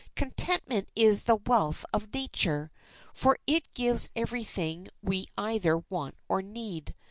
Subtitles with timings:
[0.15, 2.71] Contentment is the wealth of nature,
[3.13, 6.95] for it gives every thing we either want or need.